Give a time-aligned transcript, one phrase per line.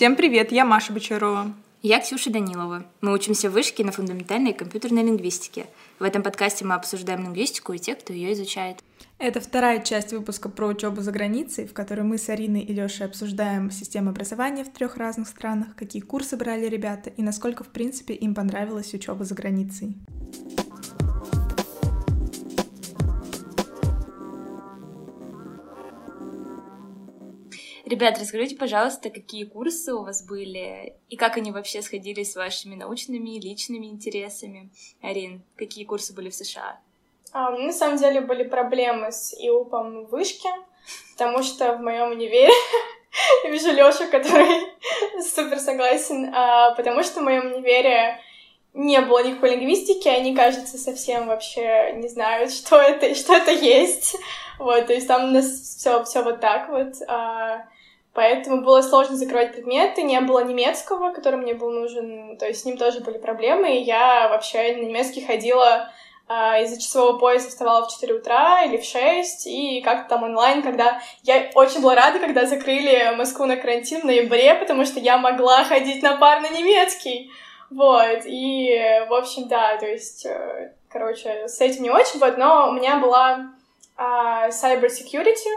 [0.00, 1.52] Всем привет, я Маша Бочарова.
[1.82, 2.86] Я Ксюша Данилова.
[3.02, 5.66] Мы учимся в вышке на фундаментальной компьютерной лингвистике.
[5.98, 8.78] В этом подкасте мы обсуждаем лингвистику и тех, кто ее изучает.
[9.18, 13.04] Это вторая часть выпуска про учебу за границей, в которой мы с Ариной и Лешей
[13.04, 18.14] обсуждаем систему образования в трех разных странах, какие курсы брали ребята и насколько, в принципе,
[18.14, 19.98] им понравилась учеба за границей.
[27.90, 32.76] Ребят, расскажите, пожалуйста, какие курсы у вас были и как они вообще сходились с вашими
[32.76, 34.70] научными и личными интересами.
[35.02, 36.78] Арин, какие курсы были в США?
[37.32, 40.48] А, на самом деле были проблемы с ИУПом в вышке,
[41.14, 42.52] потому что в моем универе
[43.42, 44.68] я вижу Лёшу, который
[45.20, 48.20] супер согласен, а, потому что в моем универе
[48.72, 53.50] не было никакой лингвистики, они, кажется, совсем вообще не знают, что это и что это
[53.50, 54.14] есть.
[54.60, 56.94] Вот, то есть там у нас все, все вот так вот.
[57.08, 57.66] А,
[58.12, 62.64] Поэтому было сложно закрывать предметы, не было немецкого, который мне был нужен, то есть с
[62.64, 65.90] ним тоже были проблемы, и я вообще на немецкий ходила
[66.32, 70.62] а, из-за часового пояса вставала в 4 утра или в 6, и как-то там онлайн,
[70.62, 71.00] когда...
[71.22, 75.64] Я очень была рада, когда закрыли Москву на карантин в ноябре, потому что я могла
[75.64, 77.32] ходить на пар на немецкий.
[77.70, 82.68] Вот, и, в общем, да, то есть, э, короче, с этим не очень, вот, но
[82.68, 83.50] у меня была
[83.96, 85.50] а, cyber security,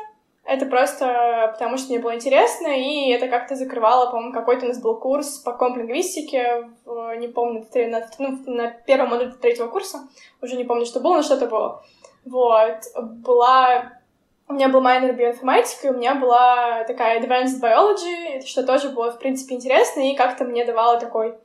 [0.46, 4.82] это просто потому, что мне было интересно, и это как-то закрывало, по-моему, какой-то у нас
[4.82, 6.70] был курс по комп-лингвистике,
[7.18, 10.08] не помню, на, ну, на первом модуле третьего курса,
[10.42, 11.84] уже не помню, что было, но что-то было.
[12.26, 12.78] Вот,
[13.24, 13.94] была...
[14.50, 19.12] У меня был майнер биоинформатика, и у меня была такая advanced biology, что тоже было,
[19.12, 21.36] в принципе, интересно, и как-то мне давало такой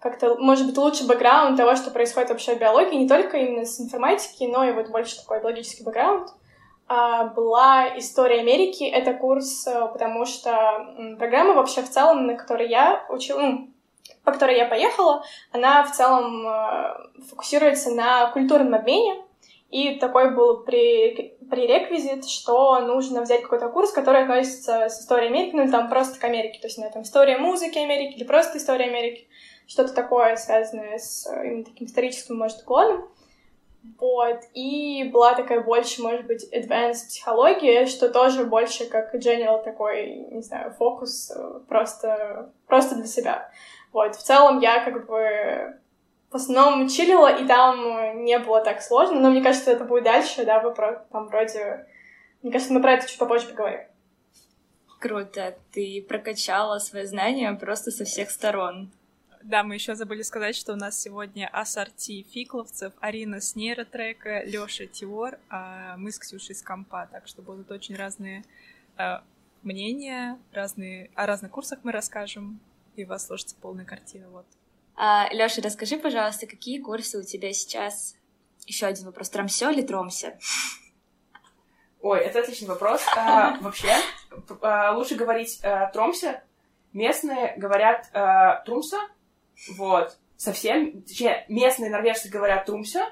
[0.00, 3.80] как-то, может быть, лучше бэкграунд того, что происходит вообще в биологии, не только именно с
[3.80, 6.28] информатики, но и вот больше такой биологический бэкграунд.
[6.28, 6.32] А,
[6.88, 8.84] была «История Америки».
[8.84, 13.70] Это курс, э, потому что программа вообще в целом, на которой я учила, ну,
[14.24, 19.24] по которой я поехала, она в целом э, фокусируется на культурном обмене.
[19.70, 25.64] И такой был пререквизит, что нужно взять какой-то курс, который относится с историей Америки, ну
[25.64, 28.86] или там просто к Америке, то есть на там история музыки Америки или просто история
[28.86, 29.28] Америки,
[29.66, 33.10] что-то такое связанное с э, именно таким историческим, может, уклоном.
[33.96, 40.26] Вот, и была такая больше, может быть, advanced психология, что тоже больше как general такой,
[40.30, 43.50] не знаю, фокус э, просто, просто для себя.
[43.92, 45.78] Вот, в целом я как бы
[46.30, 50.44] в основном чилила, и там не было так сложно, но мне кажется, это будет дальше,
[50.44, 51.86] да, вы про, там вроде...
[52.42, 53.80] Мне кажется, мы про это чуть попозже поговорим.
[55.00, 58.90] Круто, ты прокачала свои знания просто со всех сторон.
[59.48, 64.86] Да, мы еще забыли сказать, что у нас сегодня ассорти фикловцев, Арина с нейротрека, Лёша
[64.86, 68.44] Тиор, а мы с Ксюшей с компа, так что будут очень разные
[68.98, 69.20] э,
[69.62, 72.60] мнения, разные, о разных курсах мы расскажем,
[72.94, 74.44] и у вас сложится полная картина, вот.
[74.96, 78.16] А, Лёша, расскажи, пожалуйста, какие курсы у тебя сейчас?
[78.66, 80.38] Еще один вопрос, тромсё или тромся?
[82.02, 83.00] Ой, это отличный вопрос.
[83.16, 83.94] А, вообще,
[84.60, 86.42] а, лучше говорить а, тромся.
[86.92, 88.98] Местные говорят а, трумса,
[89.76, 90.18] вот.
[90.36, 93.08] Совсем, точнее, местные норвежцы говорят трумся,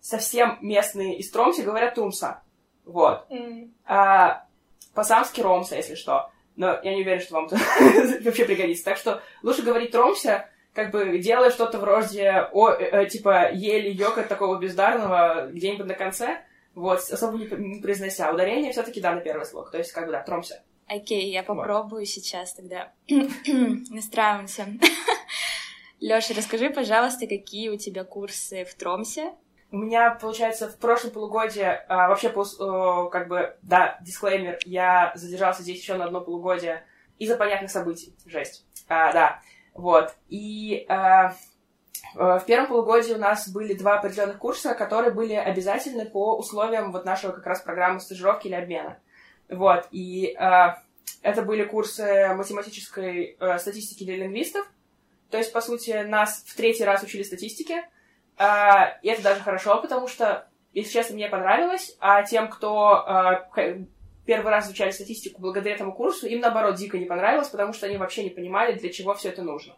[0.00, 2.42] совсем местные из Тромси говорят трумса.
[2.84, 3.26] Вот.
[3.30, 3.70] Mm.
[3.86, 4.46] А,
[4.94, 6.30] по-самски ромса, если что.
[6.56, 7.48] Но я не уверен, что вам
[8.24, 8.84] вообще пригодится.
[8.84, 13.90] Так что лучше говорить тромся, как бы делая что-то вроде, о, э, э, типа, ели
[13.90, 16.40] йога такого бездарного где-нибудь на конце,
[16.74, 18.32] вот, особо не, не произнося.
[18.32, 19.70] Ударение все таки да, на первый слог.
[19.70, 20.62] То есть, как бы, да, тромся.
[20.86, 22.08] Окей, okay, я попробую вот.
[22.08, 22.92] сейчас тогда.
[23.08, 24.66] Настраиваемся.
[26.06, 29.34] Лёша, расскажи, пожалуйста, какие у тебя курсы в Тромсе?
[29.72, 35.80] У меня, получается, в прошлом полугодии, а, вообще, как бы, да, дисклеймер, я задержался здесь
[35.80, 36.84] еще на одно полугодие
[37.18, 38.14] из-за понятных событий.
[38.24, 38.64] Жесть.
[38.88, 39.40] А, да,
[39.74, 40.14] вот.
[40.28, 41.34] И а,
[42.14, 47.04] в первом полугодии у нас были два определенных курса, которые были обязательны по условиям вот
[47.04, 49.00] нашего как раз программы стажировки или обмена.
[49.48, 49.88] Вот.
[49.90, 50.80] И а,
[51.22, 54.70] это были курсы математической а, статистики для лингвистов,
[55.30, 57.88] то есть, по сути, нас в третий раз учили статистике.
[58.36, 61.96] А, и это даже хорошо, потому что, если честно, мне понравилось.
[62.00, 63.48] А тем, кто а,
[64.24, 67.96] первый раз изучали статистику благодаря этому курсу, им, наоборот, дико не понравилось, потому что они
[67.96, 69.74] вообще не понимали, для чего все это нужно.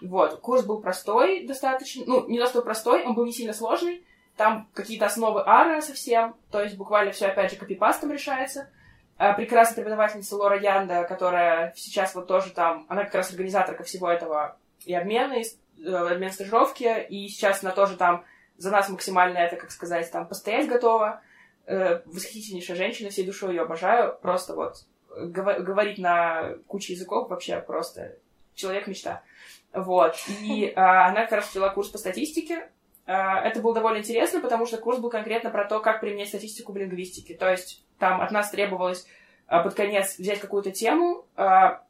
[0.00, 0.40] Вот.
[0.40, 2.02] Курс был простой достаточно.
[2.06, 4.04] Ну, не то, что простой, он был не сильно сложный.
[4.36, 6.34] Там какие-то основы ара совсем.
[6.50, 8.68] То есть, буквально все, опять же, копипастом решается.
[9.16, 14.10] А, прекрасная преподавательница Лора Янда, которая сейчас вот тоже там, она как раз организаторка всего
[14.10, 18.24] этого и обмены, и, э, обмен стажировки, и сейчас она тоже там
[18.56, 21.22] за нас максимально это, как сказать, там постоять готова.
[21.66, 24.18] Э, восхитительнейшая женщина, всей душой ее обожаю.
[24.20, 24.84] Просто вот
[25.14, 28.16] говорить на куче языков вообще просто
[28.54, 29.22] человек-мечта.
[29.72, 30.16] Вот.
[30.42, 32.70] И а, она как раз вела курс по статистике.
[33.06, 36.72] А, это было довольно интересно, потому что курс был конкретно про то, как применять статистику
[36.72, 37.34] в лингвистике.
[37.34, 39.06] То есть там от нас требовалось
[39.46, 41.82] а, под конец взять какую-то тему, а,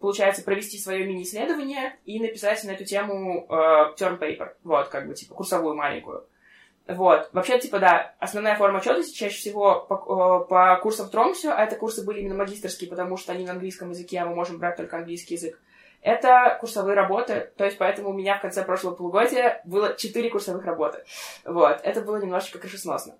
[0.00, 3.54] получается, провести свое мини-исследование и написать на эту тему э,
[3.98, 6.26] term paper, вот, как бы, типа, курсовую маленькую.
[6.86, 7.30] Вот.
[7.32, 11.76] Вообще, типа, да, основная форма отчетности чаще всего по, э, по курсам Тромсю, а это
[11.76, 14.96] курсы были именно магистрские, потому что они на английском языке, а мы можем брать только
[14.96, 15.58] английский язык.
[16.02, 20.64] Это курсовые работы, то есть поэтому у меня в конце прошлого полугодия было четыре курсовых
[20.64, 21.02] работы.
[21.44, 21.80] Вот.
[21.82, 23.16] Это было немножечко крышесносно.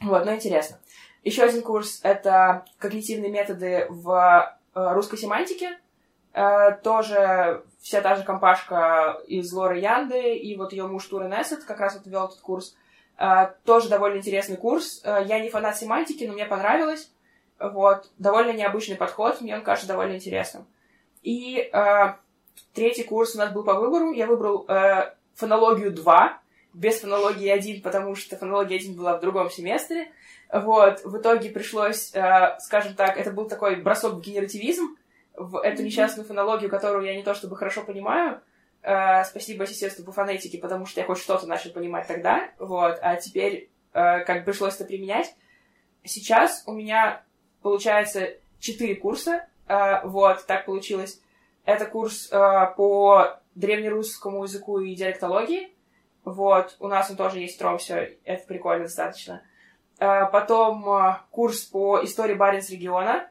[0.00, 0.78] Вот, но интересно.
[1.22, 5.76] Еще один курс— это когнитивные методы в э, русской семантике.
[6.36, 11.64] Э, тоже вся та же компашка из Лоры Янды, и вот ее муж Турен Эссет
[11.64, 12.76] как раз вот вел этот курс.
[13.16, 15.00] Э, тоже довольно интересный курс.
[15.02, 17.10] Э, я не фанат семантики, но мне понравилось.
[17.58, 18.10] Вот.
[18.18, 20.66] Довольно необычный подход, мне он кажется довольно интересным.
[21.22, 21.72] И
[22.72, 24.12] третий курс у нас был по выбору.
[24.12, 24.64] Я выбрал
[25.34, 26.38] фонологию 2,
[26.74, 30.12] без фонологии 1, потому что фонология 1 была в другом семестре.
[30.52, 32.12] Вот, в итоге пришлось,
[32.60, 34.96] скажем так, это был такой бросок в генеративизм,
[35.36, 38.40] в эту несчастную фонологию, которую я не то чтобы хорошо понимаю.
[38.82, 43.16] Э, спасибо ассистенту по фонетике, потому что я хоть что-то начал понимать тогда, вот, а
[43.16, 45.34] теперь э, как пришлось это применять.
[46.04, 47.22] Сейчас у меня
[47.62, 51.20] получается четыре курса, э, вот, так получилось.
[51.64, 52.38] Это курс э,
[52.76, 55.74] по древнерусскому языку и диалектологии,
[56.24, 59.42] вот, у нас он тоже есть тром, все, это прикольно достаточно.
[59.98, 63.30] Э, потом э, курс по истории Баренц региона,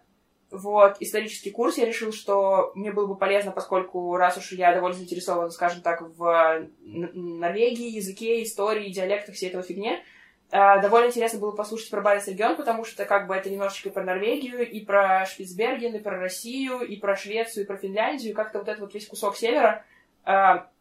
[0.51, 4.97] вот, исторический курс, я решил, что мне было бы полезно, поскольку раз уж я довольно
[4.97, 10.03] заинтересован, скажем так, в Норвегии, языке, истории, диалектах, всей этого фигне,
[10.51, 14.03] а, довольно интересно было послушать про Баренц регион, потому что как бы это немножечко про
[14.03, 18.59] Норвегию, и про Шпицберген, и про Россию, и про Швецию, и про Финляндию, и как-то
[18.59, 19.83] вот этот вот весь кусок севера
[20.25, 20.31] э,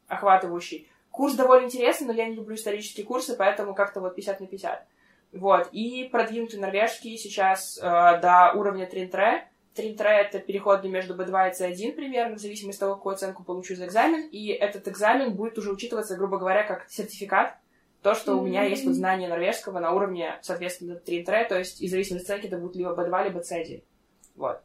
[0.07, 0.89] охватывающий.
[1.11, 4.87] Курс довольно интересный, но я не люблю исторические курсы, поэтому как-то вот 50 на 50.
[5.33, 11.63] Вот, и продвинутый норвежский сейчас э, до уровня Тринтре, Тринтре— это переходный между B2 и
[11.63, 14.29] C1 примерно, в зависимости от того, какую оценку получу за экзамен.
[14.29, 17.57] И этот экзамен будет уже учитываться, грубо говоря, как сертификат.
[18.03, 18.39] То, что mm-hmm.
[18.39, 22.39] у меня есть вот знание норвежского на уровне, соответственно, Тринтре, то есть из зависимости от
[22.39, 23.83] оценки это будет либо B2, либо C1.
[24.37, 24.61] Вот.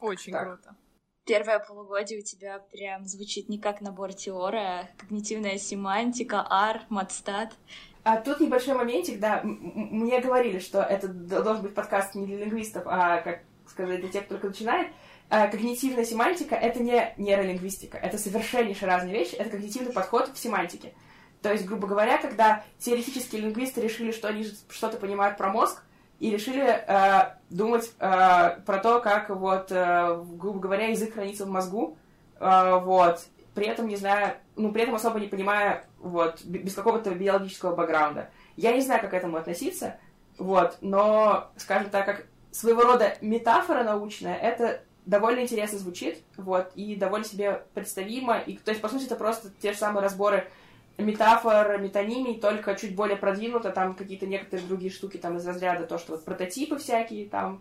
[0.00, 0.42] Очень так.
[0.42, 0.76] круто.
[1.24, 7.54] Первое полугодие у тебя прям звучит не как набор теория, а когнитивная семантика, R, матстат.
[8.02, 12.82] А тут небольшой моментик, да, мне говорили, что это должен быть подкаст не для лингвистов,
[12.86, 13.40] а как
[13.74, 14.88] сказать для тех, кто только начинает,
[15.30, 20.94] э, когнитивная семантика— это не нейролингвистика, это совершеннейше разные вещи, это когнитивный подход к семантике.
[21.42, 25.82] То есть, грубо говоря, когда теоретические лингвисты решили, что они что-то понимают про мозг,
[26.20, 31.50] и решили э, думать э, про то, как вот, э, грубо говоря, язык хранится в
[31.50, 31.98] мозгу,
[32.38, 37.10] э, вот, при этом не знаю, ну, при этом особо не понимая, вот, без какого-то
[37.10, 38.30] биологического бэкграунда.
[38.56, 39.98] Я не знаю, как к этому относиться,
[40.38, 46.94] вот, но, скажем так, как своего рода метафора научная, это довольно интересно звучит, вот, и
[46.94, 50.48] довольно себе представимо, и, то есть, по сути, это просто те же самые разборы
[50.96, 55.98] метафор, метонимий, только чуть более продвинуто, там какие-то некоторые другие штуки там из разряда, то,
[55.98, 57.60] что вот прототипы всякие, там,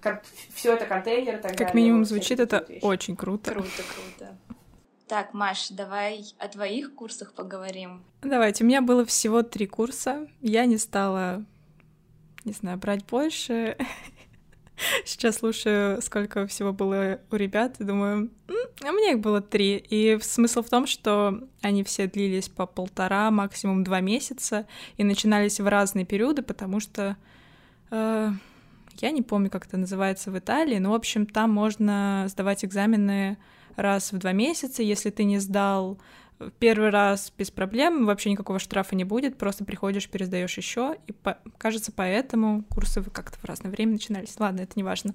[0.00, 2.84] как, все это контейнеры так Как минимум вот, звучит это вещи.
[2.84, 3.52] очень круто.
[3.52, 4.36] Круто, круто.
[5.08, 8.04] Так, Маш, давай о твоих курсах поговорим.
[8.22, 10.28] Давайте, у меня было всего три курса.
[10.40, 11.44] Я не стала
[12.44, 13.76] не знаю, брать больше.
[15.04, 18.30] Сейчас слушаю, сколько всего было у ребят, и думаю,
[18.82, 19.76] а мне их было три.
[19.76, 25.60] И смысл в том, что они все длились по полтора, максимум два месяца, и начинались
[25.60, 27.16] в разные периоды, потому что
[27.90, 28.30] э,
[28.98, 33.38] я не помню, как это называется в Италии, но, в общем, там можно сдавать экзамены
[33.76, 34.82] раз в два месяца.
[34.82, 35.98] Если ты не сдал
[36.58, 41.38] первый раз без проблем, вообще никакого штрафа не будет, просто приходишь, пересдаешь еще, и по...
[41.58, 44.34] кажется, поэтому курсы как-то в разное время начинались.
[44.38, 45.14] Ладно, это не важно.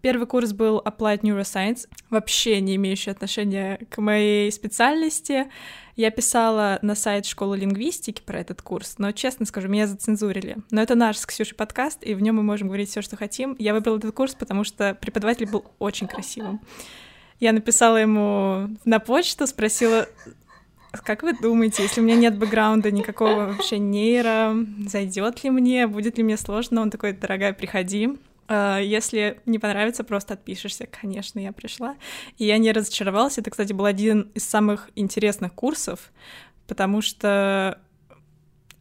[0.00, 5.50] Первый курс был Applied Neuroscience, вообще не имеющий отношения к моей специальности.
[5.96, 10.58] Я писала на сайт школы лингвистики про этот курс, но, честно скажу, меня зацензурили.
[10.70, 13.56] Но это наш с Ксюшей подкаст, и в нем мы можем говорить все, что хотим.
[13.58, 16.60] Я выбрала этот курс, потому что преподаватель был очень красивым.
[17.40, 20.06] Я написала ему на почту, спросила,
[20.92, 24.54] как вы думаете, если у меня нет бэкграунда никакого вообще нейро,
[24.86, 26.82] зайдет ли мне, будет ли мне сложно?
[26.82, 28.10] Он такой, дорогая, приходи.
[28.48, 30.86] А, если не понравится, просто отпишешься.
[30.86, 31.96] Конечно, я пришла.
[32.38, 33.38] И я не разочаровалась.
[33.38, 36.12] Это, кстати, был один из самых интересных курсов,
[36.66, 37.80] потому что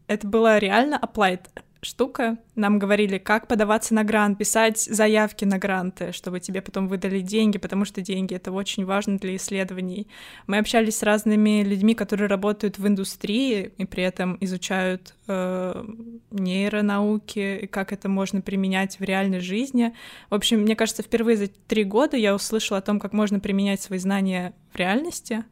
[0.08, 1.42] это было реально applied
[1.86, 2.38] штука.
[2.56, 7.58] Нам говорили, как подаваться на грант, писать заявки на гранты, чтобы тебе потом выдали деньги,
[7.58, 10.08] потому что деньги— это очень важно для исследований.
[10.48, 15.86] Мы общались с разными людьми, которые работают в индустрии и при этом изучают э,
[16.32, 19.94] нейронауки, и как это можно применять в реальной жизни.
[20.30, 23.82] В общем, мне кажется, впервые за три года я услышала о том, как можно применять
[23.82, 25.46] свои знания в реальности,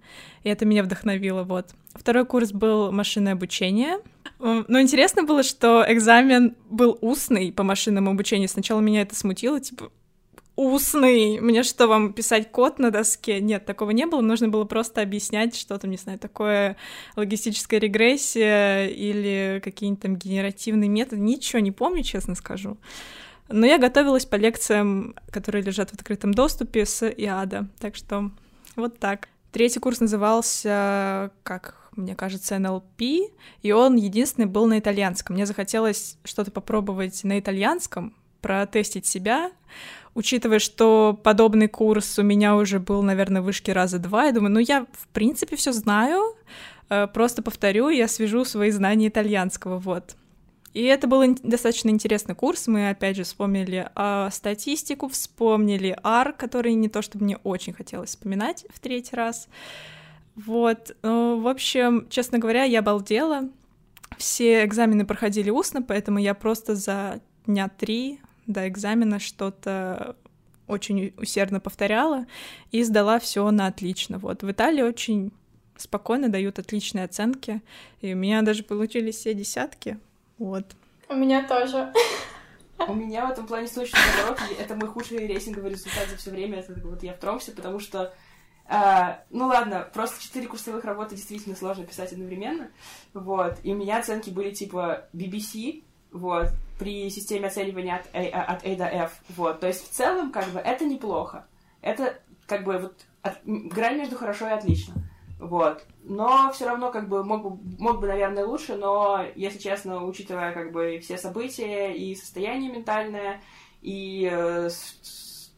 [0.43, 1.73] и это меня вдохновило, вот.
[1.93, 3.99] Второй курс был машинное обучение.
[4.43, 8.49] Но интересно было, что экзамен был устный по машинному обучению.
[8.49, 9.89] Сначала меня это смутило, типа,
[10.57, 11.39] устный.
[11.39, 13.39] Мне что, вам писать код на доске?
[13.39, 14.19] Нет, такого не было.
[14.19, 16.75] Нужно было просто объяснять, что там, не знаю, такое
[17.15, 21.21] логистическая регрессия или какие-нибудь там генеративные методы.
[21.21, 22.77] Ничего не помню, честно скажу.
[23.47, 27.69] Но я готовилась по лекциям, которые лежат в открытом доступе с ИАДа.
[27.79, 28.31] Так что
[28.75, 29.29] вот так.
[29.53, 33.01] Третий курс назывался, как мне кажется, НЛП,
[33.61, 35.35] и он единственный был на итальянском.
[35.35, 39.51] Мне захотелось что-то попробовать на итальянском, протестить себя,
[40.13, 44.53] учитывая, что подобный курс у меня уже был, наверное, в вышке раза два, я думаю,
[44.53, 46.35] ну я, в принципе, все знаю,
[46.89, 50.15] э, просто повторю, я свяжу свои знания итальянского, вот.
[50.73, 52.65] И это был достаточно интересный курс.
[52.65, 58.09] Мы, опять же, вспомнили э, статистику, вспомнили R, который не то чтобы мне очень хотелось
[58.09, 59.47] вспоминать в третий раз.
[60.35, 63.49] Вот, ну, в общем, честно говоря, я обалдела.
[64.17, 70.15] Все экзамены проходили устно, поэтому я просто за дня три до экзамена что-то
[70.67, 72.25] очень усердно повторяла
[72.71, 74.17] и сдала все на отлично.
[74.17, 75.31] Вот в Италии очень
[75.77, 77.61] спокойно дают отличные оценки,
[78.01, 79.99] и у меня даже получились все десятки.
[80.37, 80.75] Вот.
[81.09, 81.91] У меня тоже.
[82.87, 84.39] У меня в этом плане наоборот.
[84.59, 86.59] Это мой худший рейтинговый результат за все время.
[86.59, 88.13] Это вот я в Тромсе, потому что
[88.65, 92.69] а, ну ладно, просто четыре курсовых работы действительно сложно писать одновременно.
[93.13, 93.57] Вот.
[93.63, 96.47] И у меня оценки были типа BBC, вот,
[96.79, 99.19] при системе оценивания от A, от A до F.
[99.29, 99.59] Вот.
[99.59, 101.45] То есть в целом, как бы, это неплохо.
[101.81, 104.93] Это как бы вот от, грань между хорошо и отлично.
[105.39, 105.85] Вот.
[106.03, 110.53] Но все равно, как бы, мог бы, мог бы, наверное, лучше, но, если честно, учитывая,
[110.53, 113.41] как бы, все события и состояние ментальное,
[113.81, 114.69] и э,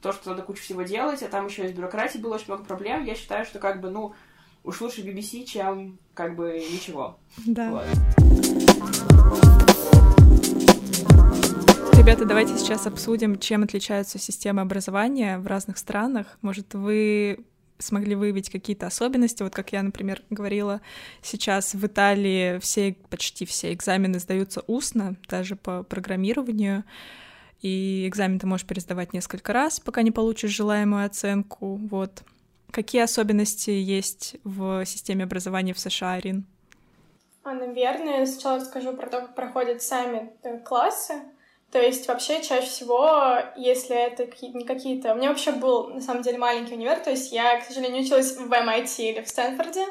[0.05, 3.03] то, что надо кучу всего делать, а там еще из бюрократии было очень много проблем,
[3.05, 4.13] я считаю, что как бы, ну,
[4.63, 7.17] уж лучше BBC, чем как бы ничего.
[7.47, 7.71] Да.
[7.71, 7.85] Вот.
[11.97, 16.37] Ребята, давайте сейчас обсудим, чем отличаются системы образования в разных странах.
[16.43, 17.43] Может, вы
[17.79, 19.41] смогли выявить какие-то особенности.
[19.41, 20.81] Вот как я, например, говорила,
[21.23, 26.83] сейчас в Италии все, почти все экзамены сдаются устно, даже по программированию
[27.61, 31.75] и экзамен ты можешь пересдавать несколько раз, пока не получишь желаемую оценку.
[31.89, 32.23] Вот.
[32.71, 36.45] Какие особенности есть в системе образования в США, Ирин?
[37.43, 41.13] А, наверное, сначала расскажу про то, как проходят сами э, классы.
[41.71, 45.13] То есть вообще чаще всего, если это какие-то...
[45.13, 48.35] У меня вообще был, на самом деле, маленький универ, то есть я, к сожалению, училась
[48.37, 49.85] в MIT или в Стэнфорде,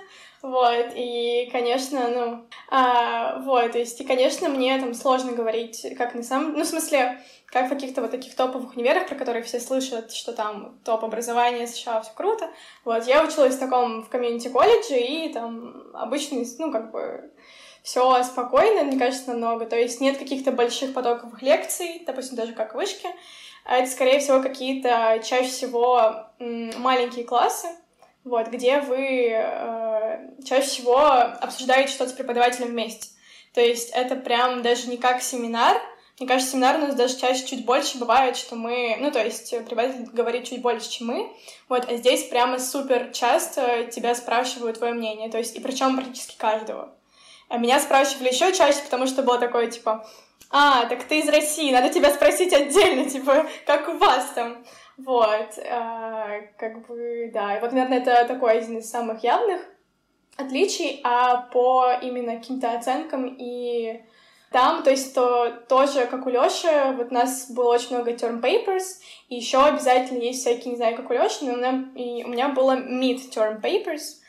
[0.45, 6.15] вот, и, конечно, ну, а, вот, то есть, и, конечно, мне там сложно говорить, как
[6.15, 6.53] на самом...
[6.53, 10.35] Ну, в смысле, как в каких-то вот таких топовых универах, про которые все слышат, что
[10.35, 12.51] там топ образования США, все круто.
[12.85, 17.33] Вот, я училась в таком, в комьюнити-колледже, и там обычно, ну, как бы,
[17.83, 19.65] все спокойно, мне кажется, намного.
[19.65, 23.09] То есть нет каких-то больших потоковых лекций, допустим, даже как вышки.
[23.65, 27.69] А это, скорее всего, какие-то чаще всего маленькие классы,
[28.25, 29.94] вот, где вы э,
[30.45, 33.09] чаще всего обсуждаете что-то с преподавателем вместе.
[33.55, 35.81] То есть это прям даже не как семинар.
[36.19, 38.97] Мне кажется, семинар у нас даже чаще чуть больше бывает, что мы...
[39.01, 41.33] Ну, то есть преподаватель говорит чуть больше, чем мы.
[41.69, 45.31] Вот, а здесь прямо супер часто тебя спрашивают твое мнение.
[45.31, 46.95] То есть, и причем практически каждого.
[47.49, 50.07] А меня спрашивали еще чаще, потому что было такое, типа,
[50.51, 54.65] а, так ты из России, надо тебя спросить отдельно, типа, как у вас там.
[54.97, 59.61] Вот, а, как бы, да, и вот, наверное, это такой один из самых явных
[60.37, 64.03] отличий, а по именно каким-то оценкам и
[64.55, 68.41] там, то есть, то тоже, как у Лёши, вот у нас было очень много term
[68.41, 72.23] papers, и еще обязательно есть всякие, не знаю, как у Лёши, но у меня, и
[72.23, 74.21] у меня было mid term papers,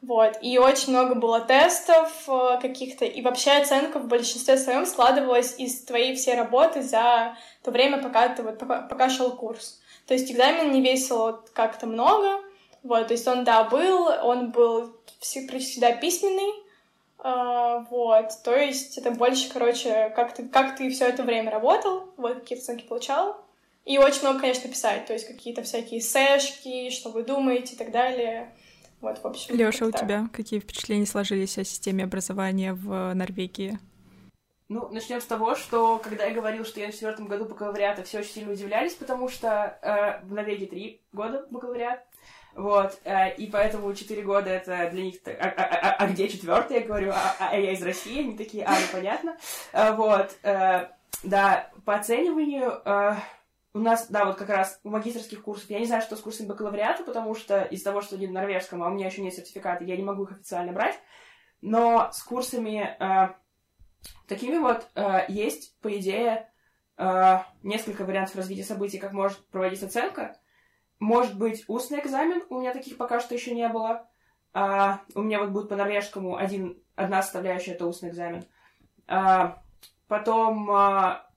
[0.00, 5.58] вот, и очень много было тестов э, каких-то, и вообще оценка в большинстве своем складывалась
[5.58, 9.80] из твоей всей работы за то время, пока ты вот, пока, пока шел курс.
[10.06, 12.40] То есть экзамен не весил как-то много,
[12.82, 16.52] вот, то есть он, да, был, он был всегда письменный,
[17.18, 22.08] uh, вот, то есть это больше, короче, как ты, как ты все это время работал,
[22.16, 23.36] вот, какие оценки получал,
[23.84, 27.90] и очень много, конечно, писать, то есть какие-то всякие сэшки, что вы думаете и так
[27.90, 28.52] далее,
[29.00, 29.56] вот, в общем.
[29.56, 30.00] Лёша, у так.
[30.00, 33.78] тебя какие впечатления сложились о системе образования в Норвегии?
[34.68, 38.20] Ну, начнем с того, что когда я говорил, что я на четвертом году бакалавриата, все
[38.20, 42.02] очень сильно удивлялись, потому что э, в Норвегии три года бакалавриат.
[42.54, 45.16] Вот, э, и поэтому четыре года это для них...
[45.24, 46.80] А, а, а, а где четвертый?
[46.80, 49.38] Я говорю, а, а я из России, они такие, а, ну понятно.
[49.72, 50.88] Э, вот, э,
[51.22, 52.82] да, по оцениванию
[53.74, 56.48] у нас, да, вот как раз у магистрских курсов, я не знаю, что с курсами
[56.48, 59.82] бакалавриата, потому что из-за того, что они на норвежском, а у меня еще нет сертификата,
[59.84, 60.98] я не могу их официально брать,
[61.62, 62.98] но с курсами
[64.28, 64.86] такими вот
[65.28, 66.50] есть, по идее,
[67.62, 70.36] несколько вариантов развития событий, как может проводиться оценка.
[71.02, 74.06] Может быть, устный экзамен, у меня таких пока что еще не было.
[74.52, 78.44] А, у меня вот будет по норвежскому один, одна составляющая, это устный экзамен.
[79.08, 79.60] А,
[80.06, 81.28] потом а,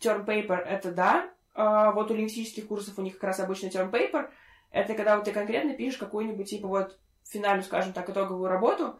[0.00, 1.30] term paper, это да.
[1.54, 4.28] А, вот у лингвистических курсов у них как раз обычно term paper.
[4.72, 8.98] Это когда вот ты конкретно пишешь какую-нибудь, типа, вот финальную, скажем так, итоговую работу,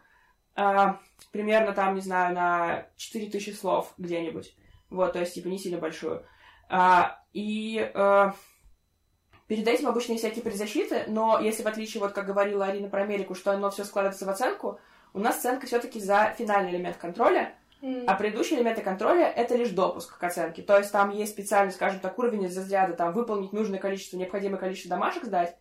[0.54, 1.00] а,
[1.32, 4.54] примерно там, не знаю, на 4000 слов где-нибудь.
[4.88, 6.24] Вот, то есть, типа, не сильно большую.
[6.68, 8.34] А, и а,
[9.52, 13.02] Перед этим обычно есть всякие предзащиты, но если в отличие, вот как говорила Арина про
[13.02, 14.80] Америку, что оно все складывается в оценку,
[15.12, 18.06] у нас оценка все-таки за финальный элемент контроля, mm.
[18.06, 20.62] а предыдущие элементы контроля— это лишь допуск к оценке.
[20.62, 24.56] То есть там есть специальный, скажем так, уровень из разряда, там, выполнить нужное количество, необходимое
[24.56, 25.54] количество домашек сдать,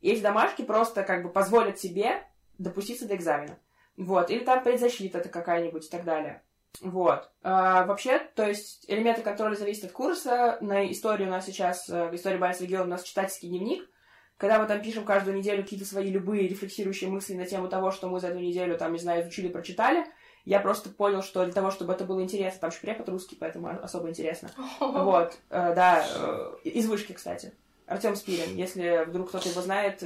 [0.00, 2.22] и эти домашки просто как бы позволят тебе
[2.56, 3.58] допуститься до экзамена.
[3.98, 4.30] Вот.
[4.30, 6.40] Или там предзащита это какая-нибудь и так далее.
[6.80, 7.30] Вот.
[7.42, 10.58] А, вообще, то есть элементы контроля зависят от курса.
[10.60, 13.88] На истории у нас сейчас, э, в истории Байс региона у нас читательский дневник,
[14.36, 18.08] когда мы там пишем каждую неделю какие-то свои любые рефлексирующие мысли на тему того, что
[18.08, 20.04] мы за эту неделю, там, не знаю, изучили, прочитали,
[20.44, 23.68] я просто понял, что для того, чтобы это было интересно, там же препод русский, поэтому
[23.68, 24.50] особо интересно.
[24.80, 27.52] Вот, э, да, э, из вышки, кстати.
[27.86, 30.02] Артем Спирин, если вдруг кто-то его знает,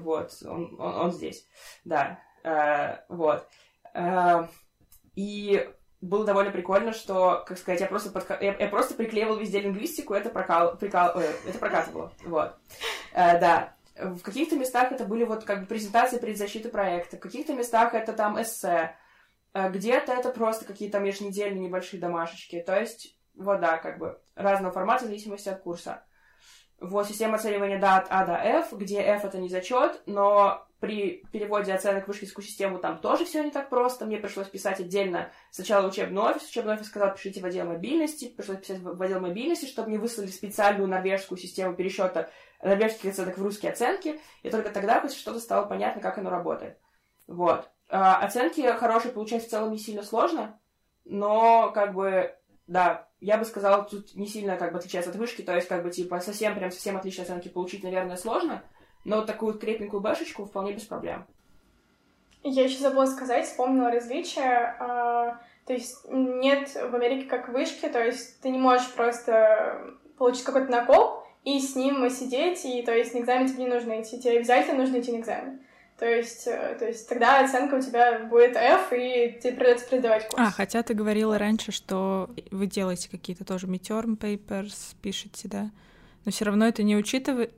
[0.00, 1.46] вот, он, он, он здесь,
[1.84, 2.18] да,
[3.08, 3.46] вот.
[5.14, 5.70] И
[6.00, 8.38] было довольно прикольно, что, как сказать, я просто, подка...
[8.40, 10.76] я, я просто приклеивал везде лингвистику, это, прокал...
[10.76, 11.12] Прикал...
[11.14, 12.12] Ой, это прокатывало.
[12.24, 12.56] Вот.
[13.12, 13.74] Э, да.
[13.96, 18.14] В каких-то местах это были вот как бы презентации предзащиты проекта, в каких-то местах это
[18.14, 18.96] там эссе,
[19.52, 22.60] э, где-то это просто какие-то межнедельные небольшие домашечки.
[22.60, 26.02] То есть, вот да, как бы разного формата в зависимости от курса.
[26.80, 31.22] Вот система оценивания да, от А до F, где F это не зачет, но при
[31.30, 34.06] переводе оценок в вышкинскую систему там тоже все не так просто.
[34.06, 36.48] Мне пришлось писать отдельно сначала учебный офис.
[36.48, 38.32] Учебный офис сказал, пишите в отдел мобильности.
[38.34, 42.30] Пришлось писать в отдел мобильности, чтобы мне выслали специальную норвежскую систему пересчета
[42.62, 44.20] норвежских оценок в русские оценки.
[44.42, 46.78] И только тогда хоть что-то стало понятно, как оно работает.
[47.26, 47.70] Вот.
[47.90, 50.58] А, оценки хорошие получать в целом не сильно сложно,
[51.04, 52.34] но как бы,
[52.66, 55.82] да, я бы сказала, тут не сильно как бы отличается от вышки, то есть как
[55.82, 58.62] бы типа совсем прям совсем отличные оценки получить, наверное, сложно,
[59.04, 61.24] но вот такую вот крепенькую бэшечку вполне без проблем.
[62.42, 64.76] Я еще забыла сказать, вспомнила различия.
[64.78, 70.44] А, то есть нет в Америке как вышки, то есть ты не можешь просто получить
[70.44, 74.20] какой-то накоп и с ним сидеть, и то есть на экзамен тебе не нужно идти,
[74.20, 75.60] тебе обязательно нужно идти на экзамен.
[75.98, 80.28] То есть, э, то есть тогда оценка у тебя будет F, и тебе придется передавать
[80.28, 80.42] курс.
[80.42, 85.70] А, хотя ты говорила раньше, что вы делаете какие-то тоже midterm papers, пишете, да?
[86.24, 87.52] Но все равно это не учитывает...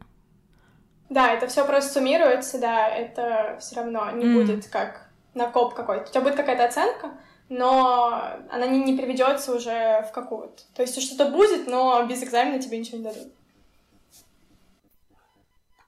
[1.13, 4.33] Да, это все просто суммируется, да, это все равно не mm.
[4.33, 6.05] будет как накоп какой-то.
[6.05, 7.11] У тебя будет какая-то оценка,
[7.51, 10.63] но она не, не приведется уже в какую-то.
[10.75, 13.31] То есть что-то будет, но без экзамена тебе ничего не дадут.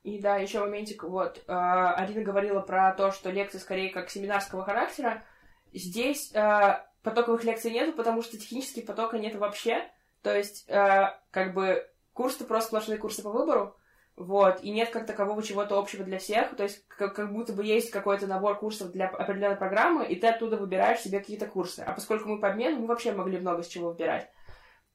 [0.03, 4.63] И да, еще моментик, вот, э, Арина говорила про то, что лекции скорее как семинарского
[4.63, 5.25] характера.
[5.73, 9.91] Здесь э, потоковых лекций нету, потому что технический потока нет вообще.
[10.23, 13.75] То есть, э, как бы, курсы просто сплошные курсы по выбору.
[14.17, 17.65] Вот, и нет как такового чего-то общего для всех, то есть как, как будто бы
[17.65, 21.81] есть какой-то набор курсов для определенной программы, и ты оттуда выбираешь себе какие-то курсы.
[21.81, 24.31] А поскольку мы по обмену, мы вообще могли много с чего выбирать.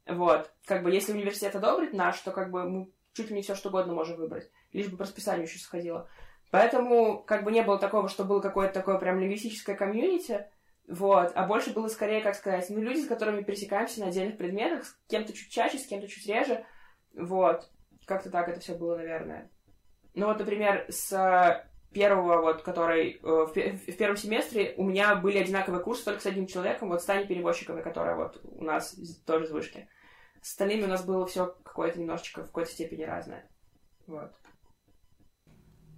[0.08, 3.56] Вот, как бы если университет одобрит наш, то как бы мы чуть ли не все
[3.56, 6.10] что угодно можем выбрать, лишь бы по расписанию еще сходило.
[6.50, 10.46] Поэтому как бы не было такого, что было какое-то такое прям лингвистическое комьюнити,
[10.88, 14.86] вот, а больше было скорее, как сказать, ну, люди, с которыми пересекаемся на отдельных предметах,
[14.86, 16.66] с кем-то чуть чаще, с кем-то чуть реже,
[17.14, 17.70] вот.
[18.10, 19.52] Как-то так это все было, наверное.
[20.16, 25.38] Ну вот, например, с первого, вот, который э, в, в первом семестре у меня были
[25.38, 28.96] одинаковые курсы только с одним человеком, вот с Таней Перевозчиковой, которая вот у нас
[29.28, 29.88] тоже с вышки.
[30.42, 33.48] С остальными у нас было все какое-то немножечко в какой-то степени разное.
[34.08, 34.32] Вот.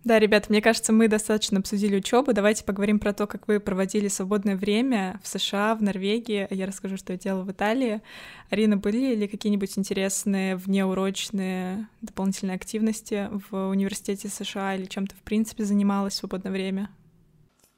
[0.04, 2.34] Да, ребята, мне кажется, мы достаточно обсудили учебу.
[2.34, 6.48] Давайте поговорим про то, как вы проводили свободное время в США, в Норвегии.
[6.50, 8.02] Я расскажу, что я делала в Италии.
[8.50, 15.66] Арина, были ли какие-нибудь интересные внеурочные дополнительные активности в университете США или чем-то, в принципе,
[15.66, 16.90] занималась в свободное время?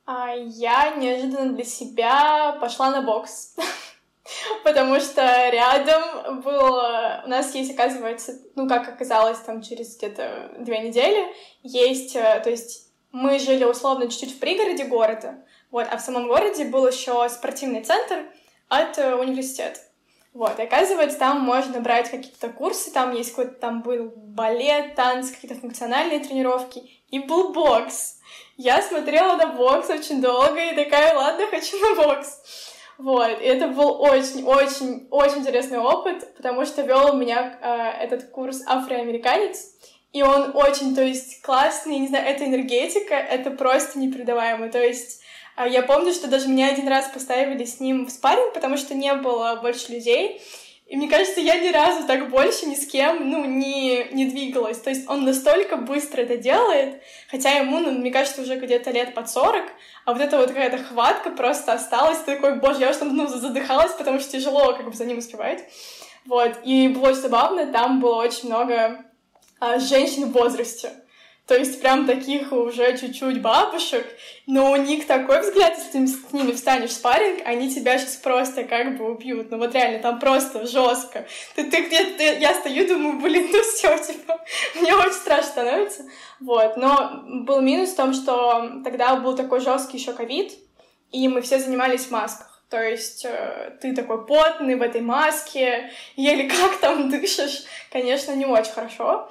[0.06, 3.56] А я неожиданно для себя пошла на бокс.
[4.64, 7.24] потому что рядом было...
[7.26, 12.50] У нас есть, оказывается, ну, как оказалось, там через где-то две недели, есть, э, то
[12.50, 17.28] есть мы жили условно чуть-чуть в пригороде города, вот, а в самом городе был еще
[17.30, 18.26] спортивный центр
[18.70, 19.80] от э, университета.
[20.34, 25.32] Вот, и оказывается, там можно брать какие-то курсы, там есть какой-то, там был балет, танцы,
[25.34, 28.20] какие-то функциональные тренировки, и был бокс.
[28.58, 32.73] Я смотрела на бокс очень долго и такая, ладно, хочу на бокс.
[32.98, 39.74] Вот, и это был очень-очень-очень интересный опыт, потому что вел меня э, этот курс афроамериканец,
[40.12, 45.22] и он очень, то есть, классный, не знаю, это энергетика, это просто непередаваемо, то есть
[45.58, 48.94] э, я помню, что даже меня один раз поставили с ним в спарринг, потому что
[48.94, 50.42] не было больше людей,
[50.86, 54.80] и мне кажется, я ни разу так больше ни с кем, ну, не, не двигалась.
[54.80, 59.14] То есть он настолько быстро это делает, хотя ему, ну, мне кажется, уже где-то лет
[59.14, 59.64] под 40,
[60.06, 62.20] а вот эта вот какая-то хватка просто осталась.
[62.20, 65.20] Ты такой, боже, я уж там, ну, задыхалась, потому что тяжело как бы за ним
[65.20, 65.64] успевать.
[66.26, 69.06] Вот, и было очень забавно, там было очень много
[69.60, 70.92] а, женщин в возрасте.
[71.46, 74.08] То есть прям таких уже чуть-чуть бабушек,
[74.48, 78.16] но у них такой взгляд, если ты с ними встанешь в спарринг, они тебя сейчас
[78.16, 79.52] просто как бы убьют.
[79.52, 81.28] Ну вот реально, там просто жестко.
[81.56, 84.40] Ты, ты где-то, я стою, думаю, блин, ну все, типа,
[84.76, 86.06] мне очень страшно становится.
[86.40, 90.54] Вот, но был минус в том, что тогда был такой жесткий еще ковид,
[91.12, 92.54] и мы все занимались в масках.
[92.70, 98.46] То есть э, ты такой потный в этой маске, еле как там дышишь, конечно, не
[98.46, 99.30] очень хорошо.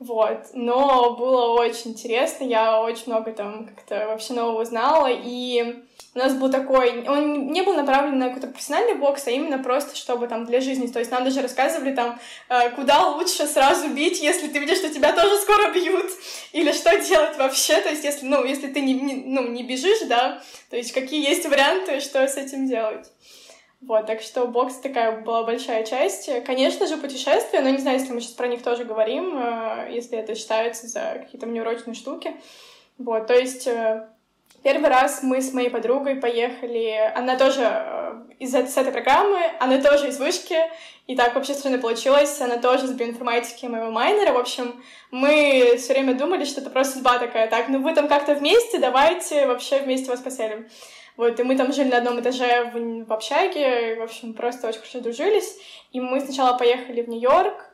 [0.00, 5.84] Вот, но было очень интересно, я очень много там как-то вообще нового узнала, и
[6.14, 9.94] у нас был такой, он не был направлен на какой-то профессиональный бокс, а именно просто,
[9.94, 14.22] чтобы там для жизни, то есть нам даже рассказывали там, э, куда лучше сразу бить,
[14.22, 16.10] если ты видишь, что тебя тоже скоро бьют,
[16.52, 20.00] или что делать вообще, то есть если, ну, если ты не, не, ну, не бежишь,
[20.08, 23.06] да, то есть какие есть варианты, что с этим делать.
[23.80, 26.28] Вот, так что бокс такая была большая часть.
[26.44, 30.18] Конечно же, путешествия, но не знаю, если мы сейчас про них тоже говорим, э, если
[30.18, 32.34] это считается за какие-то внеурочные штуки.
[32.98, 34.06] Вот, то есть э,
[34.62, 39.80] первый раз мы с моей подругой поехали, она тоже э, из с этой программы, она
[39.80, 40.58] тоже из вышки,
[41.06, 45.94] и так вообще странно получилось, она тоже с биоинформатики моего майнера, в общем, мы все
[45.94, 49.78] время думали, что это просто судьба такая, так, ну вы там как-то вместе, давайте вообще
[49.78, 50.68] вместе вас поселим.
[51.16, 54.68] Вот, и мы там жили на одном этаже в, в общаге, и, в общем, просто
[54.68, 55.58] очень хорошо дружились.
[55.92, 57.70] И мы сначала поехали в Нью-Йорк,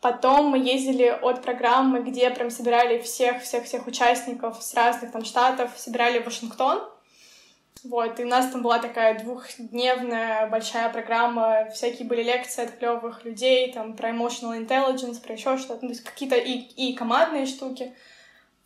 [0.00, 6.20] потом мы ездили от программы, где прям собирали всех-всех-всех участников с разных там штатов, собирали
[6.20, 6.82] в Вашингтон.
[7.84, 13.24] Вот, и у нас там была такая двухдневная большая программа, всякие были лекции от клевых
[13.24, 17.46] людей, там, про emotional intelligence, про еще что-то, ну, то есть какие-то и, и командные
[17.46, 17.94] штуки.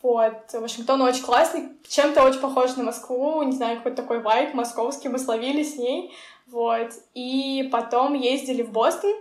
[0.01, 0.33] Вот.
[0.53, 5.19] Вашингтон очень классный, чем-то очень похож на Москву, не знаю, какой-то такой вайб московский, мы
[5.19, 6.13] словили с ней.
[6.47, 6.91] Вот.
[7.13, 9.13] И потом ездили в Бостон.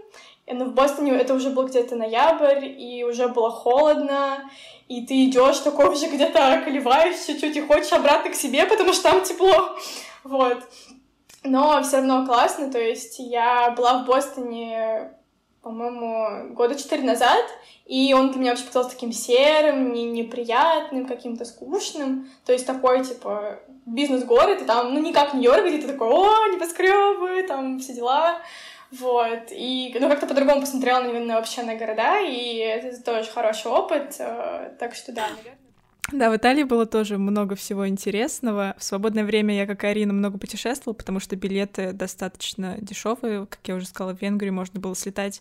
[0.47, 4.51] Но в Бостоне это уже был где-то ноябрь, и уже было холодно,
[4.89, 9.11] и ты идешь такой уже где-то колеваешься чуть-чуть и хочешь обратно к себе, потому что
[9.11, 9.77] там тепло.
[10.25, 10.59] Вот.
[11.45, 15.13] Но все равно классно, то есть я была в Бостоне
[15.63, 17.45] по-моему, года четыре назад,
[17.85, 23.05] и он для меня вообще показался таким серым, не, неприятным, каким-то скучным, то есть такой,
[23.05, 27.93] типа, бизнес-город, и там, ну, не как Нью-Йорк, где ты такой, о, небоскребы, там, все
[27.93, 28.39] дела,
[28.91, 33.71] вот, и, ну, как-то по-другому посмотрела на, на вообще на города, и это тоже хороший
[33.71, 35.60] опыт, э, так что да, наверное.
[36.13, 38.75] Да, в Италии было тоже много всего интересного.
[38.79, 43.47] В свободное время я, как и Арина, много путешествовала, потому что билеты достаточно дешевые.
[43.47, 45.41] Как я уже сказала, в Венгрию можно было слетать,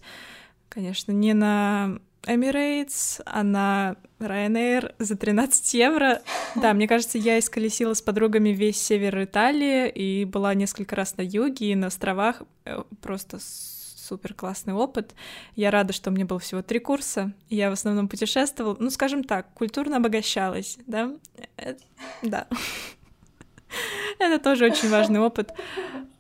[0.70, 6.22] конечно, не на Emirates, а на Ryanair за 13 евро.
[6.56, 11.22] Да, мне кажется, я исколесила с подругами весь север Италии и была несколько раз на
[11.22, 12.44] юге и на островах.
[12.66, 13.40] Э, просто
[14.10, 15.14] супер классный опыт.
[15.56, 17.32] Я рада, что меня было всего три курса.
[17.48, 21.12] Я в основном путешествовала, ну, скажем так, культурно обогащалась, да?
[21.58, 21.76] Э,
[22.24, 22.48] да.
[24.20, 25.52] Это тоже очень важный опыт.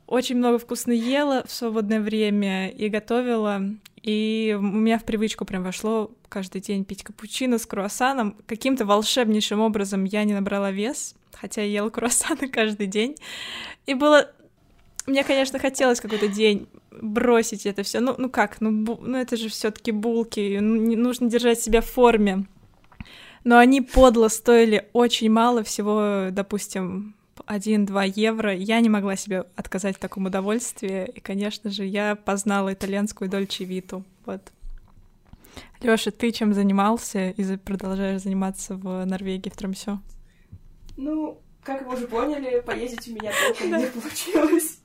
[0.05, 3.61] Очень много вкусно ела в свободное время и готовила.
[4.03, 8.37] И у меня в привычку прям вошло каждый день пить капучино с круассаном.
[8.45, 13.15] Каким-то волшебнейшим образом я не набрала вес, хотя я ела круассаны каждый день.
[13.87, 14.31] И было
[15.07, 17.99] мне, конечно, хотелось какой-то день бросить это все.
[17.99, 18.99] Ну, ну как, ну, бу...
[19.01, 22.45] ну это же все-таки булки, ну, не нужно держать себя в форме.
[23.43, 27.15] Но они подло стоили очень мало, всего, допустим,
[27.47, 28.53] 1-2 евро.
[28.53, 31.09] Я не могла себе отказать в таком удовольствии.
[31.15, 34.03] И, конечно же, я познала итальянскую дольче виту.
[34.25, 34.41] Вот.
[35.81, 39.99] Лёша, ты чем занимался и продолжаешь заниматься в Норвегии, в Тромсё?
[40.97, 44.78] Ну, как вы уже поняли, поездить у меня толком не получилось.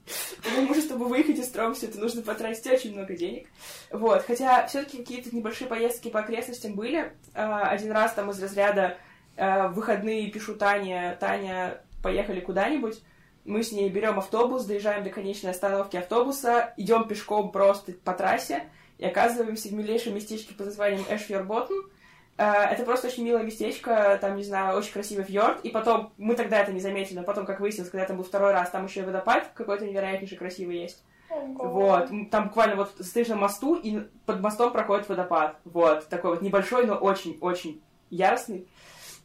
[0.44, 3.48] Потому что чтобы выехать из Тромсе, это нужно потратить очень много денег.
[3.90, 7.12] Вот, хотя все таки какие-то небольшие поездки по окрестностям были.
[7.35, 8.98] А, один раз там из разряда
[9.37, 13.02] а, выходные пишу Таня, Таня, поехали куда-нибудь.
[13.44, 18.64] Мы с ней берем автобус, доезжаем до конечной остановки автобуса, идем пешком просто по трассе
[18.98, 21.90] и оказываемся в милейшем местечке под названием Эшфьорботтен.
[22.37, 25.61] А, это просто очень милое местечко, там, не знаю, очень красивый фьорд.
[25.64, 28.53] И потом, мы тогда это не заметили, но потом, как выяснилось, когда там был второй
[28.53, 31.05] раз, там еще и водопад какой-то невероятнейший красивый есть.
[31.31, 31.68] Ого.
[31.68, 35.57] Вот, там буквально вот стоишь на мосту, и под мостом проходит водопад.
[35.64, 38.68] Вот, такой вот небольшой, но очень-очень яростный.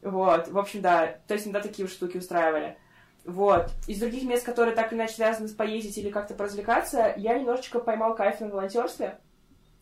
[0.02, 2.78] Вот, в общем, да, то есть иногда такие вот штуки устраивали.
[3.26, 3.72] Вот.
[3.88, 7.80] Из других мест, которые так или иначе связаны с поездить или как-то поразвлекаться, я немножечко
[7.80, 9.20] поймал кайф на волонтерстве.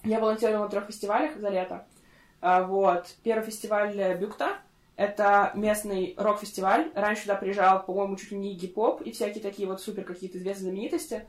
[0.03, 1.85] Я волонтерила на трех фестивалях за лето.
[2.41, 3.15] А, вот.
[3.23, 4.57] Первый фестиваль Бюкта.
[4.95, 6.91] Это местный рок-фестиваль.
[6.95, 10.71] Раньше сюда приезжал, по-моему, чуть ли не гип-поп и всякие такие вот супер какие-то известные
[10.71, 11.23] знаменитости.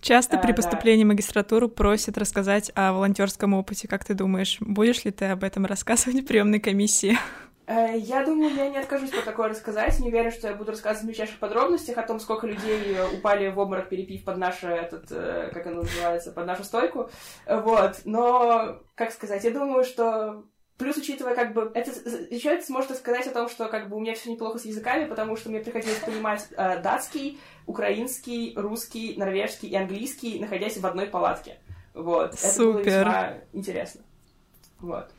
[0.00, 1.06] Часто а, при поступлении да.
[1.06, 3.88] в магистратуру просят рассказать о волонтерском опыте.
[3.88, 7.18] Как ты думаешь, будешь ли ты об этом рассказывать в приемной комиссии?
[7.68, 10.00] Э, я думаю, я не откажусь по такое рассказать.
[10.00, 13.58] Не верю, что я буду рассказывать в мельчайших подробностях о том, сколько людей упали в
[13.58, 17.10] обморок, перепив под наше, этот, э, как оно называется, под нашу стойку.
[17.46, 18.00] Вот.
[18.06, 20.44] Но, как сказать, я думаю, что
[20.78, 21.90] Плюс, учитывая, как бы, это
[22.38, 25.34] человек сможет сказать о том, что как бы у меня все неплохо с языками, потому
[25.34, 31.58] что мне приходилось понимать э, датский, украинский, русский, норвежский и английский, находясь в одной палатке.
[31.94, 32.38] Вот.
[32.38, 32.54] Супер.
[32.54, 34.02] Это было весьма интересно.
[34.78, 35.10] Вот.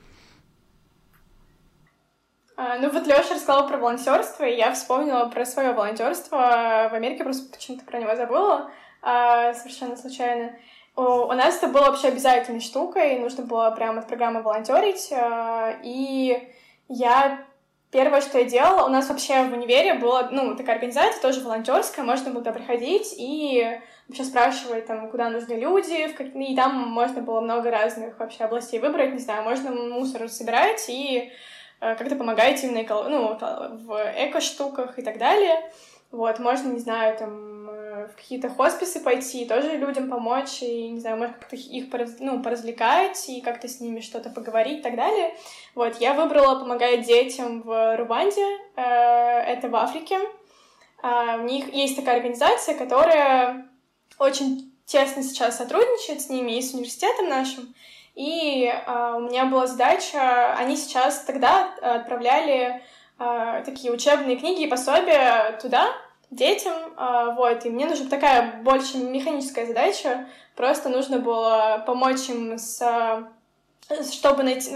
[2.62, 7.24] А, ну вот Леша рассказал про волонтерство, и я вспомнила про свое волонтерство в Америке,
[7.24, 8.70] просто почему-то про него забыла,
[9.02, 10.52] а, совершенно случайно.
[10.98, 16.50] У нас это было вообще обязательной штукой, нужно было прямо от программы волонтерить, а, и
[16.90, 17.46] я
[17.92, 22.06] Первое, что я делала, у нас вообще в универе была, ну, такая организация, тоже волонтерская,
[22.06, 26.28] можно было туда приходить и вообще спрашивать, там, куда нужны люди, в как...
[26.36, 31.32] и там можно было много разных вообще областей выбрать, не знаю, можно мусор собирать и
[31.80, 35.72] как-то помогаете именно эко, ну, в эко-штуках и так далее.
[36.12, 41.00] Вот, можно, не знаю, там, э, в какие-то хосписы пойти, тоже людям помочь, и, не
[41.00, 41.86] знаю, может, как-то их
[42.20, 45.36] ну, поразвлекать, и как-то с ними что-то поговорить и так далее.
[45.76, 48.44] Вот, я выбрала помогать детям в Руанде,
[48.76, 50.18] э, это в Африке.
[51.02, 53.70] А, у них есть такая организация, которая
[54.18, 57.74] очень тесно сейчас сотрудничает с ними и с университетом нашим,
[58.20, 62.84] и э, у меня была задача, они сейчас тогда отправляли
[63.18, 65.88] э, такие учебные книги и пособия туда,
[66.30, 70.28] детям, э, вот, и мне нужна такая больше механическая задача,
[70.58, 72.84] просто нужно было помочь им с,
[74.12, 74.76] чтобы найти,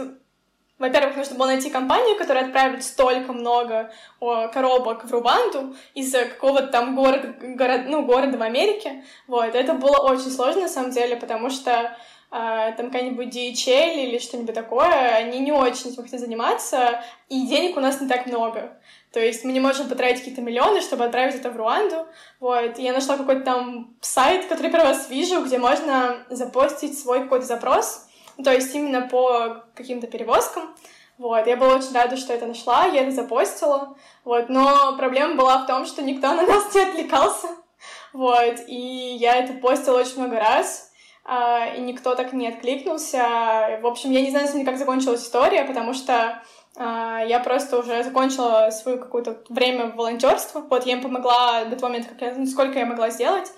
[0.80, 6.68] во-первых, нужно было найти компанию, которая отправит столько много о, коробок в Рубанду из какого-то
[6.68, 9.04] там города, город, ну, города в Америке.
[9.28, 11.94] Вот, это было очень сложно, на самом деле, потому что
[12.34, 17.80] там какая-нибудь DHL или что-нибудь такое, они не очень этим хотят заниматься, и денег у
[17.80, 18.80] нас не так много.
[19.12, 22.08] То есть мы не можем потратить какие-то миллионы, чтобы отправить это в Руанду.
[22.40, 22.80] Вот.
[22.80, 27.46] И я нашла какой-то там сайт, который первый раз вижу, где можно запостить свой какой-то
[27.46, 28.08] запрос,
[28.44, 30.76] то есть именно по каким-то перевозкам.
[31.20, 35.60] Вот, я была очень рада, что это нашла, я это запостила, вот, но проблема была
[35.60, 37.50] в том, что никто на нас не отвлекался,
[38.14, 40.93] вот, и я это постила очень много раз, а,
[41.26, 43.80] и никто так не откликнулся.
[43.82, 46.42] В общем, я не знаю, как закончилась история, потому что
[46.76, 50.62] а, я просто уже закончила свое какое-то время волонтерства.
[50.62, 53.52] Вот, я им помогла до того момента, как я, ну, сколько я могла сделать.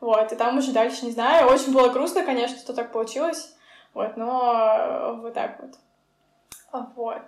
[0.00, 1.48] Вот, и там уже дальше не знаю.
[1.48, 3.54] Очень было грустно, конечно, что так получилось.
[3.92, 6.92] Вот, но вот так вот.
[6.96, 7.22] Вот.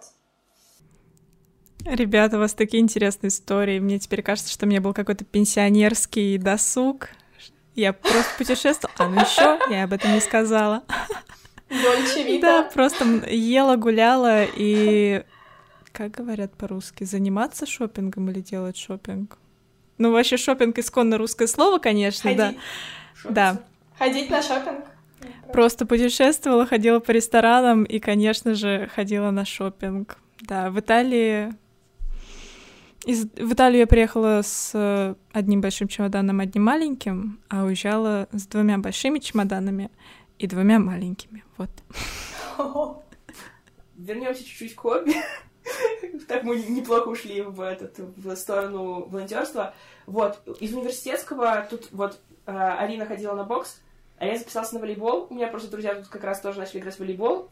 [1.85, 3.81] Ребята, у вас такие интересные истории.
[3.81, 7.09] Мне теперь кажется, что у меня был какой-то пенсионерский досуг,
[7.75, 8.97] я просто путешествовала.
[8.99, 10.83] А, ну еще я об этом не сказала.
[12.41, 15.25] Да, просто ела, гуляла и
[15.93, 19.39] как говорят по-русски, заниматься шопингом или делать шопинг?
[19.99, 22.59] Ну, вообще шопинг исконно русское слово, конечно, Ходить.
[23.25, 23.31] да.
[23.31, 23.63] Да.
[23.99, 24.85] Ходить на шопинг.
[25.53, 30.17] Просто путешествовала, ходила по ресторанам и, конечно же, ходила на шопинг.
[30.41, 31.53] Да, в Италии
[33.05, 33.25] из...
[33.25, 38.79] В Италию я приехала с э, одним большим чемоданом, одним маленьким, а уезжала с двумя
[38.79, 39.91] большими чемоданами
[40.39, 41.45] и двумя маленькими.
[41.57, 41.71] Вот.
[43.97, 45.15] Вернемся чуть-чуть к хобби.
[46.29, 49.75] так мы неплохо ушли в, этот, в сторону волонтерства.
[50.07, 53.81] Вот, из университетского тут вот э, Арина ходила на бокс,
[54.19, 55.27] а я записался на волейбол.
[55.31, 57.51] У меня просто друзья тут как раз тоже начали играть в волейбол.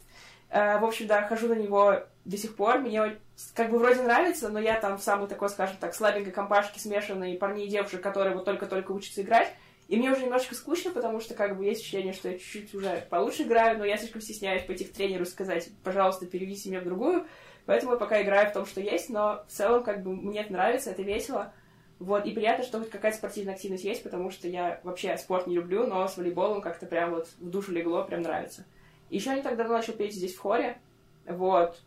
[0.51, 2.79] Э, в общем, да, хожу на него до сих пор.
[2.79, 3.19] Мне
[3.55, 7.37] как бы вроде нравится, но я там в самой такой, скажем так, слабенькой компашке смешанной
[7.37, 9.53] парней и девушек, которые вот только-только учатся играть.
[9.89, 13.07] И мне уже немножечко скучно, потому что как бы есть ощущение, что я чуть-чуть уже
[13.11, 16.85] получше играю, но я слишком стесняюсь пойти к тренеру и сказать, пожалуйста, переведи меня в
[16.85, 17.27] другую.
[17.67, 20.53] Поэтому я пока играю в том, что есть, но в целом как бы мне это
[20.53, 21.53] нравится, это весело.
[21.99, 25.57] Вот, и приятно, что хоть какая-то спортивная активность есть, потому что я вообще спорт не
[25.57, 28.65] люблю, но с волейболом как-то прям вот в душу легло, прям нравится.
[29.11, 30.79] Еще не так давно начал петь здесь в хоре,
[31.27, 31.81] вот.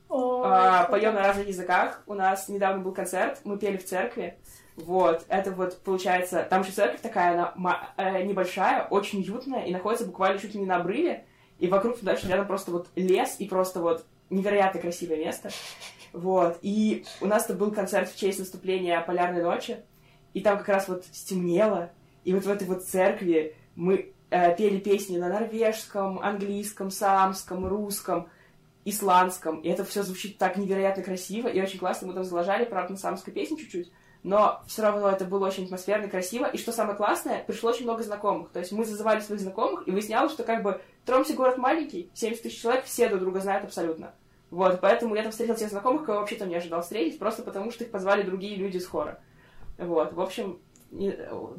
[0.46, 2.02] а, поем на разных языках.
[2.08, 4.38] У нас недавно был концерт, мы пели в церкви.
[4.76, 10.06] Вот, это вот получается, там же церковь такая, она э, небольшая, очень уютная, и находится
[10.06, 11.26] буквально чуть ли не на обрыве,
[11.60, 15.52] и вокруг дальше рядом просто вот лес, и просто вот невероятно красивое место.
[16.12, 19.78] Вот, и у нас тут был концерт в честь наступления Полярной ночи,
[20.34, 21.92] и там как раз вот стемнело,
[22.24, 28.28] и вот в этой вот церкви мы э, пели песни на норвежском, английском, саамском, русском,
[28.86, 32.08] исландском, и это все звучит так невероятно красиво и очень классно.
[32.08, 33.92] Мы там заложали, правда, на саамской песне чуть-чуть,
[34.24, 36.46] но все равно это было очень атмосферно, красиво.
[36.46, 38.52] И что самое классное, пришло очень много знакомых.
[38.52, 42.44] То есть мы зазывали своих знакомых, и выяснялось, что как бы Тромсе город маленький, 70
[42.44, 44.14] тысяч человек, все друг друга знают абсолютно.
[44.50, 47.72] Вот, поэтому я там встретил тех знакомых, кого вообще там не ожидал встретить, просто потому
[47.72, 49.20] что их позвали другие люди с хора.
[49.80, 50.60] Вот, в общем,
[50.92, 51.12] не,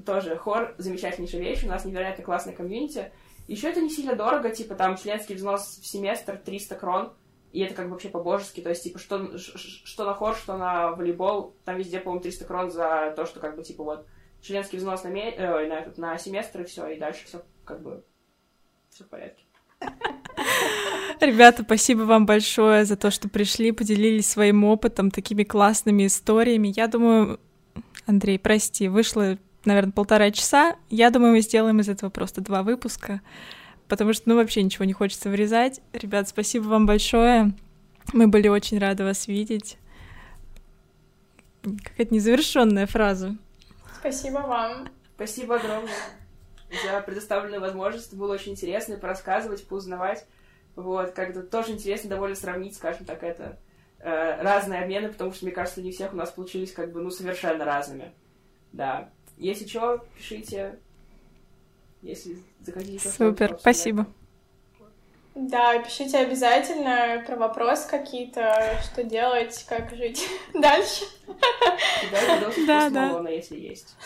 [0.07, 3.11] тоже хор замечательнейшая вещь, у нас невероятно классная комьюнити.
[3.47, 7.13] Еще это не сильно дорого, типа там членский взнос в семестр 300 крон,
[7.53, 10.91] и это как бы вообще по-божески, то есть, типа, что, что на хор, что на
[10.91, 14.07] волейбол, там везде, по-моему, 300 крон за то, что, как бы, типа, вот,
[14.43, 15.31] членский взнос на, ме...
[15.31, 18.03] э, на, этот, на семестр, и все, и дальше все, как бы,
[18.91, 19.45] все в порядке.
[21.21, 26.73] Ребята, спасибо вам большое за то, что пришли, поделились своим опытом, такими классными историями.
[26.75, 27.39] Я думаю,
[28.07, 30.77] Андрей, прости, вышло, наверное, полтора часа.
[30.91, 33.21] Я думаю, мы сделаем из этого просто два выпуска
[33.89, 35.81] потому что, ну, вообще ничего не хочется вырезать.
[35.93, 37.53] Ребят, спасибо вам большое.
[38.13, 39.79] Мы были очень рады вас видеть.
[41.63, 43.37] Какая-то незавершенная фраза.
[43.99, 44.89] Спасибо вам.
[45.17, 45.93] Спасибо огромное
[46.85, 48.15] за предоставленную возможность.
[48.15, 50.27] Было очень интересно порассказывать, поузнавать.
[50.77, 53.61] Вот, как-то тоже интересно довольно сравнить, скажем так, это
[54.01, 57.11] э, разные обмены, потому что, мне кажется, не всех у нас получились как бы, ну,
[57.11, 58.13] совершенно разными.
[58.73, 59.09] Да.
[59.37, 60.79] Если что, пишите,
[62.03, 63.09] если захотите.
[63.09, 64.07] Супер, спасибо.
[65.35, 71.05] Да, пишите обязательно про вопрос какие-то, что делать, как жить дальше.
[72.67, 73.29] Да, да.
[73.29, 73.97] если есть.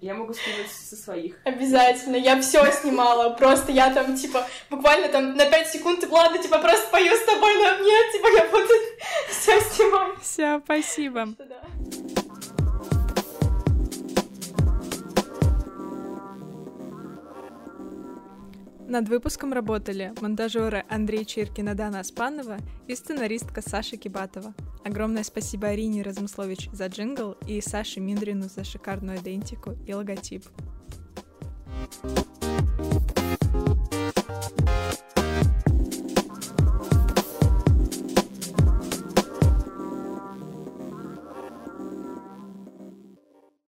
[0.00, 1.36] Я могу скинуть со своих.
[1.44, 2.16] Обязательно.
[2.16, 3.34] Я все снимала.
[3.34, 7.54] Просто я там, типа, буквально там на 5 секунд, ладно, типа, просто пою с тобой,
[7.54, 8.72] но нет, типа, я буду
[9.30, 10.20] все снимать.
[10.22, 11.28] Все, спасибо.
[11.38, 12.21] Да.
[18.92, 24.52] Над выпуском работали монтажеры Андрей Чиркин и Дана Аспанова и сценаристка Саша Кибатова.
[24.84, 30.44] Огромное спасибо Арине Размыслович за джингл и Саше Миндрину за шикарную идентику и логотип.
[32.02, 32.18] thank
[32.94, 33.11] you